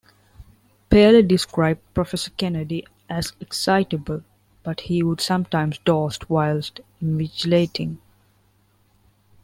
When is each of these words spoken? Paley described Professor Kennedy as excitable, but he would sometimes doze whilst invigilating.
Paley 0.89 1.21
described 1.21 1.79
Professor 1.93 2.31
Kennedy 2.31 2.87
as 3.07 3.33
excitable, 3.39 4.23
but 4.63 4.79
he 4.79 5.03
would 5.03 5.21
sometimes 5.21 5.77
doze 5.77 6.17
whilst 6.27 6.79
invigilating. 6.99 7.97